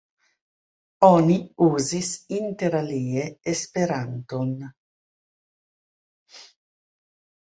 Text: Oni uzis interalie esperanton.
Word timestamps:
Oni 1.09 1.35
uzis 1.65 2.09
interalie 2.37 3.27
esperanton. 3.53 4.49